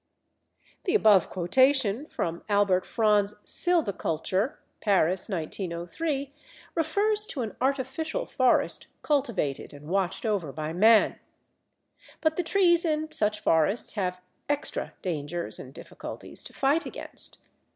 [0.85, 6.33] The above quotation from Albert Fron's Sylviculture (Paris, 1903)
[6.73, 11.19] refers to an artificial forest cultivated and watched over by man.
[12.19, 17.37] But the trees in such forests have "extra" dangers and difficulties to fight against.